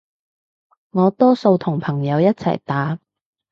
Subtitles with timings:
[0.89, 2.97] 我多數同朋友一齊打